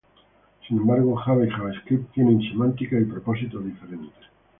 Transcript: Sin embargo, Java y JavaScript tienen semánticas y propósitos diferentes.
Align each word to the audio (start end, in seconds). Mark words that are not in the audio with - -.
Sin 0.67 0.77
embargo, 0.79 1.15
Java 1.15 1.45
y 1.45 1.49
JavaScript 1.51 2.11
tienen 2.13 2.41
semánticas 2.41 3.03
y 3.03 3.05
propósitos 3.05 3.63
diferentes. 3.63 4.17